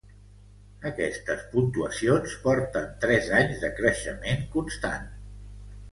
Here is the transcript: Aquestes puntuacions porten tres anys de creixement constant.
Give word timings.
Aquestes 0.89 1.43
puntuacions 1.51 2.35
porten 2.47 2.89
tres 3.05 3.29
anys 3.41 3.61
de 3.67 3.73
creixement 3.81 4.45
constant. 4.57 5.09